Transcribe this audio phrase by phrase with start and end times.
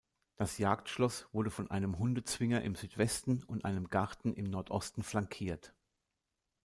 [0.35, 5.75] Das Jagdschloss wurde von einem Hundezwinger im Südwesten und einem Garten im Nordosten flankiert.